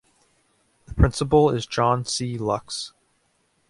[0.87, 2.35] The principal is John C.
[2.35, 2.93] Lux.